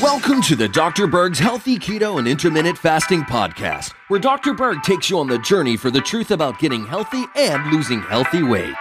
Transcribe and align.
Welcome 0.00 0.40
to 0.42 0.56
the 0.56 0.70
Dr. 0.72 1.06
Berg's 1.06 1.38
Healthy 1.38 1.78
Keto 1.78 2.18
and 2.18 2.26
Intermittent 2.26 2.78
Fasting 2.78 3.20
Podcast, 3.24 3.92
where 4.08 4.18
Dr. 4.18 4.54
Berg 4.54 4.82
takes 4.82 5.10
you 5.10 5.18
on 5.18 5.26
the 5.26 5.38
journey 5.40 5.76
for 5.76 5.90
the 5.90 6.00
truth 6.00 6.30
about 6.30 6.58
getting 6.58 6.86
healthy 6.86 7.24
and 7.36 7.70
losing 7.70 8.00
healthy 8.00 8.42
weight. 8.42 8.74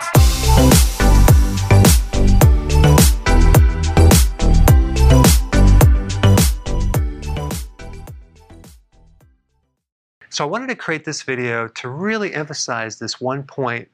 So 10.29 10.45
I 10.45 10.47
wanted 10.47 10.67
to 10.67 10.75
create 10.77 11.03
this 11.03 11.21
video 11.21 11.67
to 11.67 11.89
really 11.89 12.33
emphasize 12.33 12.97
this 12.97 13.19
one 13.19 13.43
point 13.43 13.89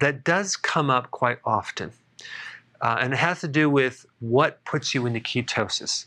that 0.00 0.24
does 0.24 0.56
come 0.56 0.88
up 0.88 1.10
quite 1.10 1.38
often. 1.44 1.92
Uh, 2.80 2.98
and 3.00 3.12
it 3.12 3.16
has 3.16 3.40
to 3.40 3.48
do 3.48 3.68
with 3.68 4.06
what 4.20 4.64
puts 4.64 4.94
you 4.94 5.06
into 5.06 5.20
ketosis. 5.20 6.06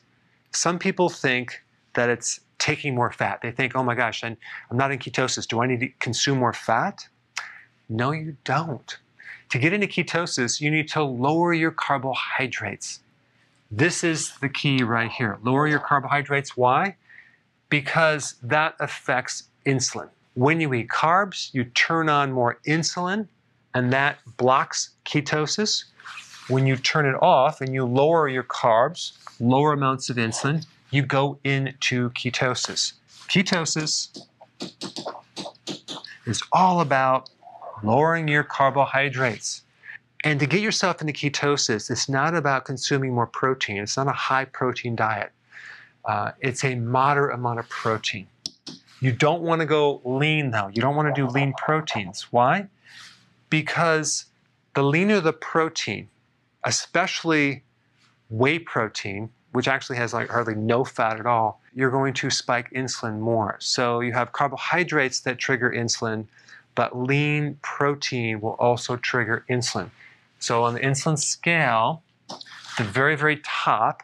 Some 0.51 0.79
people 0.79 1.09
think 1.09 1.61
that 1.93 2.09
it's 2.09 2.39
taking 2.59 2.95
more 2.95 3.11
fat. 3.11 3.41
They 3.41 3.51
think, 3.51 3.75
oh 3.75 3.83
my 3.83 3.95
gosh, 3.95 4.23
I'm, 4.23 4.37
I'm 4.69 4.77
not 4.77 4.91
in 4.91 4.99
ketosis. 4.99 5.47
Do 5.47 5.61
I 5.61 5.67
need 5.67 5.79
to 5.81 5.89
consume 5.99 6.37
more 6.37 6.53
fat? 6.53 7.07
No, 7.89 8.11
you 8.11 8.37
don't. 8.43 8.97
To 9.49 9.59
get 9.59 9.73
into 9.73 9.87
ketosis, 9.87 10.61
you 10.61 10.71
need 10.71 10.87
to 10.89 11.03
lower 11.03 11.53
your 11.53 11.71
carbohydrates. 11.71 13.01
This 13.69 14.03
is 14.03 14.33
the 14.39 14.47
key 14.47 14.83
right 14.83 15.11
here. 15.11 15.39
Lower 15.43 15.67
your 15.67 15.79
carbohydrates. 15.79 16.55
Why? 16.55 16.95
Because 17.69 18.35
that 18.43 18.75
affects 18.79 19.49
insulin. 19.65 20.09
When 20.35 20.61
you 20.61 20.73
eat 20.73 20.87
carbs, 20.87 21.53
you 21.53 21.65
turn 21.65 22.07
on 22.07 22.31
more 22.31 22.59
insulin, 22.65 23.27
and 23.73 23.91
that 23.91 24.19
blocks 24.37 24.91
ketosis. 25.05 25.85
When 26.47 26.65
you 26.67 26.75
turn 26.75 27.05
it 27.05 27.15
off 27.21 27.61
and 27.61 27.73
you 27.73 27.85
lower 27.85 28.27
your 28.27 28.43
carbs, 28.43 29.13
lower 29.39 29.73
amounts 29.73 30.09
of 30.09 30.17
insulin, 30.17 30.65
you 30.89 31.03
go 31.03 31.39
into 31.43 32.09
ketosis. 32.11 32.93
Ketosis 33.27 34.25
is 36.25 36.43
all 36.51 36.81
about 36.81 37.29
lowering 37.83 38.27
your 38.27 38.43
carbohydrates. 38.43 39.63
And 40.23 40.39
to 40.39 40.45
get 40.45 40.61
yourself 40.61 41.01
into 41.01 41.13
ketosis, 41.13 41.89
it's 41.89 42.07
not 42.07 42.35
about 42.35 42.65
consuming 42.65 43.13
more 43.13 43.25
protein. 43.25 43.77
It's 43.77 43.97
not 43.97 44.07
a 44.07 44.11
high 44.11 44.45
protein 44.45 44.95
diet. 44.95 45.31
Uh, 46.05 46.31
it's 46.39 46.63
a 46.63 46.75
moderate 46.75 47.33
amount 47.33 47.59
of 47.59 47.69
protein. 47.69 48.27
You 48.99 49.11
don't 49.11 49.41
want 49.41 49.61
to 49.61 49.65
go 49.65 50.01
lean 50.03 50.51
though. 50.51 50.69
You 50.71 50.81
don't 50.81 50.95
want 50.95 51.13
to 51.13 51.19
do 51.19 51.27
lean 51.27 51.53
proteins. 51.53 52.27
Why? 52.31 52.67
Because 53.49 54.25
the 54.75 54.83
leaner 54.83 55.19
the 55.19 55.33
protein, 55.33 56.07
especially 56.63 57.63
whey 58.29 58.59
protein, 58.59 59.29
which 59.51 59.67
actually 59.67 59.97
has 59.97 60.13
like 60.13 60.29
hardly 60.29 60.55
no 60.55 60.83
fat 60.83 61.19
at 61.19 61.25
all, 61.25 61.61
you're 61.73 61.91
going 61.91 62.13
to 62.13 62.29
spike 62.29 62.71
insulin 62.71 63.19
more. 63.19 63.57
So 63.59 63.99
you 63.99 64.13
have 64.13 64.31
carbohydrates 64.31 65.21
that 65.21 65.37
trigger 65.37 65.71
insulin, 65.71 66.25
but 66.75 66.97
lean 66.97 67.57
protein 67.61 68.41
will 68.41 68.55
also 68.59 68.95
trigger 68.97 69.45
insulin. 69.49 69.89
So 70.39 70.63
on 70.63 70.73
the 70.73 70.79
insulin 70.79 71.19
scale, 71.19 72.03
the 72.77 72.83
very, 72.83 73.15
very 73.15 73.41
top, 73.43 74.03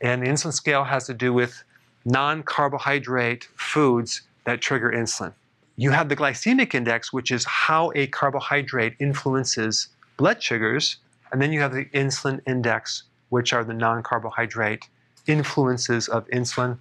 and 0.00 0.22
the 0.22 0.26
insulin 0.26 0.52
scale 0.52 0.84
has 0.84 1.06
to 1.06 1.14
do 1.14 1.32
with 1.32 1.62
non 2.04 2.42
carbohydrate 2.42 3.44
foods 3.56 4.22
that 4.44 4.60
trigger 4.60 4.90
insulin. 4.90 5.32
You 5.76 5.90
have 5.90 6.08
the 6.08 6.16
glycemic 6.16 6.74
index, 6.74 7.12
which 7.12 7.30
is 7.30 7.44
how 7.44 7.92
a 7.94 8.06
carbohydrate 8.08 8.94
influences 8.98 9.88
blood 10.16 10.42
sugars. 10.42 10.96
And 11.32 11.40
then 11.40 11.52
you 11.52 11.60
have 11.60 11.72
the 11.72 11.86
insulin 11.86 12.40
index, 12.46 13.04
which 13.30 13.52
are 13.52 13.64
the 13.64 13.74
non 13.74 14.02
carbohydrate 14.02 14.88
influences 15.26 16.08
of 16.08 16.28
insulin. 16.28 16.78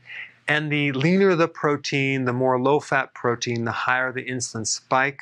And 0.48 0.72
the 0.72 0.92
leaner 0.92 1.36
the 1.36 1.48
protein, 1.48 2.26
the 2.26 2.34
more 2.34 2.60
low 2.60 2.80
fat 2.80 3.14
protein, 3.14 3.64
the 3.64 3.72
higher 3.72 4.12
the 4.12 4.25
insulin 4.25 4.68
spike. 4.68 5.22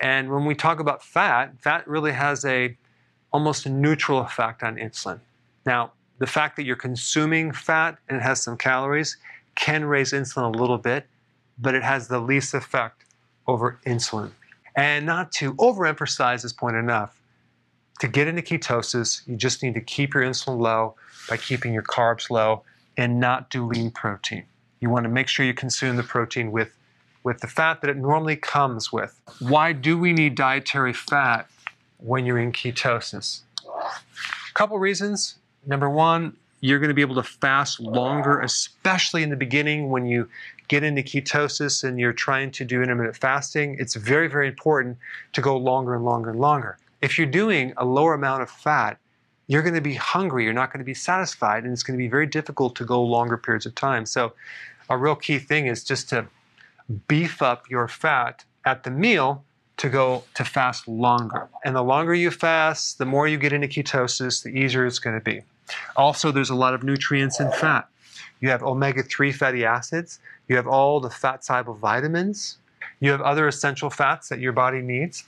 And 0.00 0.30
when 0.30 0.44
we 0.44 0.54
talk 0.54 0.78
about 0.78 1.02
fat, 1.02 1.54
fat 1.60 1.86
really 1.88 2.12
has 2.12 2.44
a 2.44 2.76
almost 3.32 3.66
a 3.66 3.68
neutral 3.68 4.20
effect 4.20 4.62
on 4.62 4.76
insulin. 4.76 5.18
Now, 5.66 5.92
the 6.18 6.26
fact 6.26 6.54
that 6.56 6.64
you're 6.64 6.76
consuming 6.76 7.52
fat 7.52 7.98
and 8.08 8.18
it 8.18 8.22
has 8.22 8.40
some 8.40 8.56
calories 8.56 9.16
can 9.56 9.84
raise 9.84 10.12
insulin 10.12 10.54
a 10.54 10.58
little 10.58 10.78
bit, 10.78 11.06
but 11.58 11.74
it 11.74 11.82
has 11.82 12.06
the 12.06 12.20
least 12.20 12.54
effect 12.54 13.04
over 13.48 13.80
insulin. 13.84 14.30
And 14.76 15.04
not 15.06 15.32
to 15.32 15.54
overemphasize 15.54 16.42
this 16.42 16.52
point 16.52 16.76
enough, 16.76 17.20
to 18.04 18.10
get 18.10 18.28
into 18.28 18.42
ketosis, 18.42 19.26
you 19.26 19.34
just 19.34 19.62
need 19.62 19.72
to 19.74 19.80
keep 19.80 20.12
your 20.12 20.22
insulin 20.22 20.58
low 20.58 20.94
by 21.26 21.38
keeping 21.38 21.72
your 21.72 21.82
carbs 21.82 22.28
low 22.28 22.62
and 22.98 23.18
not 23.18 23.48
do 23.48 23.64
lean 23.66 23.90
protein. 23.90 24.44
You 24.80 24.90
want 24.90 25.04
to 25.04 25.08
make 25.08 25.26
sure 25.26 25.46
you 25.46 25.54
consume 25.54 25.96
the 25.96 26.02
protein 26.02 26.52
with, 26.52 26.76
with 27.22 27.40
the 27.40 27.46
fat 27.46 27.80
that 27.80 27.88
it 27.88 27.96
normally 27.96 28.36
comes 28.36 28.92
with. 28.92 29.18
Why 29.38 29.72
do 29.72 29.96
we 29.96 30.12
need 30.12 30.34
dietary 30.34 30.92
fat 30.92 31.48
when 31.96 32.26
you're 32.26 32.38
in 32.38 32.52
ketosis? 32.52 33.40
A 33.66 34.52
couple 34.52 34.78
reasons. 34.78 35.36
Number 35.66 35.88
one, 35.88 36.36
you're 36.60 36.78
going 36.78 36.88
to 36.88 36.94
be 36.94 37.00
able 37.00 37.14
to 37.14 37.22
fast 37.22 37.80
longer, 37.80 38.40
especially 38.40 39.22
in 39.22 39.30
the 39.30 39.36
beginning 39.36 39.88
when 39.88 40.04
you 40.04 40.28
get 40.68 40.82
into 40.82 41.02
ketosis 41.02 41.82
and 41.82 41.98
you're 41.98 42.12
trying 42.12 42.50
to 42.50 42.66
do 42.66 42.82
intermittent 42.82 43.16
fasting. 43.16 43.76
It's 43.78 43.94
very, 43.94 44.28
very 44.28 44.48
important 44.48 44.98
to 45.32 45.40
go 45.40 45.56
longer 45.56 45.94
and 45.94 46.04
longer 46.04 46.30
and 46.30 46.40
longer. 46.40 46.76
If 47.04 47.18
you're 47.18 47.26
doing 47.26 47.74
a 47.76 47.84
lower 47.84 48.14
amount 48.14 48.42
of 48.42 48.50
fat, 48.50 48.96
you're 49.46 49.60
going 49.60 49.74
to 49.74 49.82
be 49.82 49.92
hungry, 49.92 50.44
you're 50.44 50.54
not 50.54 50.72
going 50.72 50.78
to 50.78 50.86
be 50.86 50.94
satisfied, 50.94 51.62
and 51.64 51.70
it's 51.70 51.82
going 51.82 51.98
to 51.98 52.02
be 52.02 52.08
very 52.08 52.26
difficult 52.26 52.74
to 52.76 52.84
go 52.86 53.02
longer 53.02 53.36
periods 53.36 53.66
of 53.66 53.74
time. 53.74 54.06
So, 54.06 54.32
a 54.88 54.96
real 54.96 55.14
key 55.14 55.38
thing 55.38 55.66
is 55.66 55.84
just 55.84 56.08
to 56.08 56.26
beef 57.08 57.42
up 57.42 57.68
your 57.68 57.88
fat 57.88 58.46
at 58.64 58.84
the 58.84 58.90
meal 58.90 59.44
to 59.76 59.90
go 59.90 60.24
to 60.32 60.46
fast 60.46 60.88
longer. 60.88 61.50
And 61.62 61.76
the 61.76 61.82
longer 61.82 62.14
you 62.14 62.30
fast, 62.30 62.96
the 62.96 63.04
more 63.04 63.28
you 63.28 63.36
get 63.36 63.52
into 63.52 63.68
ketosis, 63.68 64.42
the 64.42 64.48
easier 64.48 64.86
it's 64.86 64.98
going 64.98 65.18
to 65.18 65.22
be. 65.22 65.42
Also, 65.96 66.32
there's 66.32 66.48
a 66.48 66.54
lot 66.54 66.72
of 66.72 66.82
nutrients 66.82 67.38
in 67.38 67.52
fat. 67.52 67.86
You 68.40 68.48
have 68.48 68.62
omega 68.62 69.02
3 69.02 69.30
fatty 69.30 69.66
acids, 69.66 70.20
you 70.48 70.56
have 70.56 70.66
all 70.66 71.00
the 71.00 71.10
fat 71.10 71.44
soluble 71.44 71.74
vitamins, 71.74 72.56
you 73.00 73.10
have 73.10 73.20
other 73.20 73.46
essential 73.46 73.90
fats 73.90 74.30
that 74.30 74.40
your 74.40 74.52
body 74.52 74.80
needs. 74.80 75.24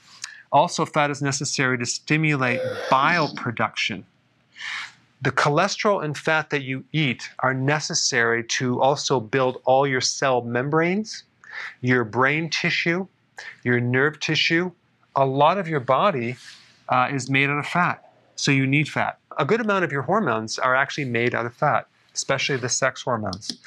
Also, 0.51 0.85
fat 0.85 1.11
is 1.11 1.21
necessary 1.21 1.77
to 1.77 1.85
stimulate 1.85 2.59
bile 2.89 3.33
production. 3.35 4.05
The 5.21 5.31
cholesterol 5.31 6.03
and 6.03 6.17
fat 6.17 6.49
that 6.51 6.61
you 6.61 6.83
eat 6.91 7.29
are 7.39 7.53
necessary 7.53 8.43
to 8.43 8.79
also 8.81 9.19
build 9.19 9.61
all 9.65 9.87
your 9.87 10.01
cell 10.01 10.41
membranes, 10.41 11.23
your 11.81 12.03
brain 12.03 12.49
tissue, 12.49 13.07
your 13.63 13.79
nerve 13.79 14.19
tissue. 14.19 14.71
A 15.15 15.25
lot 15.25 15.57
of 15.57 15.67
your 15.67 15.79
body 15.79 16.37
uh, 16.89 17.09
is 17.11 17.29
made 17.29 17.49
out 17.49 17.57
of 17.57 17.65
fat, 17.65 18.13
so 18.35 18.51
you 18.51 18.67
need 18.67 18.87
fat 18.87 19.19
a 19.37 19.45
good 19.45 19.61
amount 19.61 19.85
of 19.85 19.91
your 19.91 20.01
hormones 20.01 20.59
are 20.59 20.75
actually 20.75 21.05
made 21.05 21.35
out 21.35 21.45
of 21.45 21.53
fat, 21.53 21.87
especially 22.13 22.57
the 22.57 22.69
sex 22.69 23.03
hormones. 23.03 23.59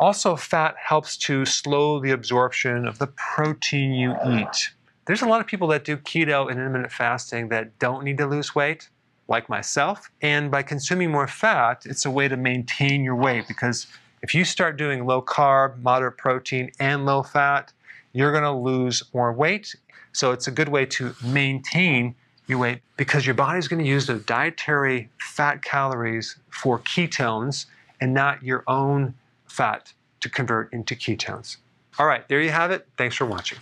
Also, 0.00 0.36
fat 0.36 0.74
helps 0.82 1.16
to 1.16 1.44
slow 1.44 2.00
the 2.00 2.10
absorption 2.10 2.86
of 2.86 2.98
the 2.98 3.08
protein 3.08 3.92
you 3.92 4.16
eat. 4.26 4.70
There's 5.08 5.22
a 5.22 5.26
lot 5.26 5.40
of 5.40 5.46
people 5.46 5.68
that 5.68 5.86
do 5.86 5.96
keto 5.96 6.50
and 6.50 6.60
intermittent 6.60 6.92
fasting 6.92 7.48
that 7.48 7.78
don't 7.78 8.04
need 8.04 8.18
to 8.18 8.26
lose 8.26 8.54
weight, 8.54 8.90
like 9.26 9.48
myself. 9.48 10.10
And 10.20 10.50
by 10.50 10.62
consuming 10.62 11.10
more 11.10 11.26
fat, 11.26 11.86
it's 11.86 12.04
a 12.04 12.10
way 12.10 12.28
to 12.28 12.36
maintain 12.36 13.02
your 13.02 13.16
weight 13.16 13.48
because 13.48 13.86
if 14.20 14.34
you 14.34 14.44
start 14.44 14.76
doing 14.76 15.06
low 15.06 15.22
carb, 15.22 15.80
moderate 15.80 16.18
protein, 16.18 16.70
and 16.78 17.06
low 17.06 17.22
fat, 17.22 17.72
you're 18.12 18.32
going 18.32 18.44
to 18.44 18.52
lose 18.52 19.02
more 19.14 19.32
weight. 19.32 19.74
So 20.12 20.32
it's 20.32 20.46
a 20.46 20.50
good 20.50 20.68
way 20.68 20.84
to 20.84 21.14
maintain 21.24 22.14
your 22.46 22.58
weight 22.58 22.82
because 22.98 23.24
your 23.24 23.34
body's 23.34 23.66
going 23.66 23.82
to 23.82 23.88
use 23.88 24.08
the 24.08 24.16
dietary 24.16 25.08
fat 25.18 25.62
calories 25.62 26.36
for 26.50 26.80
ketones 26.80 27.64
and 27.98 28.12
not 28.12 28.42
your 28.42 28.62
own 28.66 29.14
fat 29.46 29.90
to 30.20 30.28
convert 30.28 30.70
into 30.74 30.94
ketones. 30.94 31.56
All 31.98 32.04
right, 32.04 32.28
there 32.28 32.42
you 32.42 32.50
have 32.50 32.70
it. 32.70 32.86
Thanks 32.98 33.16
for 33.16 33.24
watching. 33.24 33.58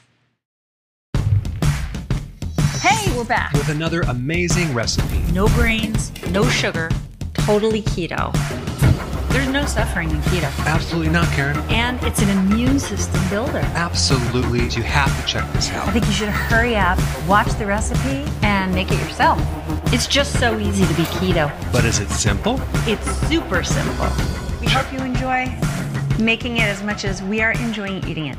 We're 3.16 3.24
back. 3.24 3.52
With 3.54 3.70
another 3.70 4.02
amazing 4.02 4.74
recipe. 4.74 5.20
No 5.32 5.48
grains, 5.48 6.12
no 6.30 6.46
sugar, 6.48 6.90
totally 7.32 7.80
keto. 7.80 8.30
There's 9.30 9.48
no 9.48 9.64
suffering 9.64 10.10
in 10.10 10.18
keto. 10.22 10.50
Absolutely 10.66 11.10
not, 11.10 11.26
Karen. 11.28 11.56
And 11.70 12.02
it's 12.04 12.20
an 12.20 12.28
immune 12.28 12.78
system 12.78 13.20
builder. 13.30 13.60
Absolutely. 13.74 14.68
You 14.68 14.82
have 14.82 15.20
to 15.20 15.26
check 15.26 15.50
this 15.52 15.70
out. 15.70 15.88
I 15.88 15.92
think 15.92 16.06
you 16.06 16.12
should 16.12 16.28
hurry 16.28 16.76
up, 16.76 16.98
watch 17.26 17.48
the 17.58 17.64
recipe, 17.66 18.24
and 18.42 18.74
make 18.74 18.90
it 18.90 18.98
yourself. 18.98 19.40
It's 19.92 20.06
just 20.06 20.38
so 20.38 20.58
easy 20.58 20.86
to 20.86 20.94
be 20.94 21.04
keto. 21.04 21.50
But 21.72 21.84
is 21.84 21.98
it 22.00 22.10
simple? 22.10 22.60
It's 22.86 23.10
super 23.28 23.62
simple. 23.62 24.08
We 24.60 24.66
hope 24.68 24.92
you 24.92 24.98
enjoy 25.00 25.54
making 26.18 26.58
it 26.58 26.64
as 26.64 26.82
much 26.82 27.04
as 27.04 27.22
we 27.22 27.40
are 27.40 27.52
enjoying 27.52 28.06
eating 28.06 28.26
it. 28.26 28.38